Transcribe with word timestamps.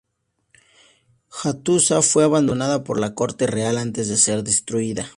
Hattusa 1.29 2.01
fue 2.01 2.23
abandonada 2.23 2.83
por 2.83 2.99
la 2.99 3.13
corte 3.13 3.45
real 3.45 3.77
antes 3.77 4.07
de 4.09 4.17
ser 4.17 4.43
destruida. 4.43 5.07